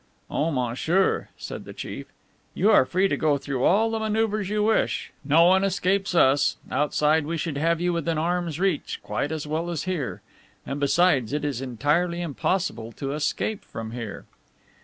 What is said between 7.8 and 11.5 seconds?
within arm's reach quite as well as here. And, besides, it